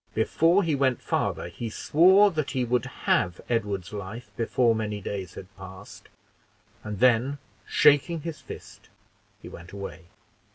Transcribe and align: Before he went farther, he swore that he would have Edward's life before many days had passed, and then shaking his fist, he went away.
Before 0.15 0.63
he 0.63 0.73
went 0.73 0.99
farther, 0.99 1.47
he 1.47 1.69
swore 1.69 2.31
that 2.31 2.49
he 2.49 2.65
would 2.65 2.87
have 3.05 3.39
Edward's 3.51 3.93
life 3.93 4.31
before 4.35 4.73
many 4.73 4.99
days 4.99 5.35
had 5.35 5.55
passed, 5.55 6.09
and 6.83 6.99
then 6.99 7.37
shaking 7.67 8.21
his 8.21 8.41
fist, 8.41 8.89
he 9.43 9.47
went 9.47 9.71
away. 9.73 10.05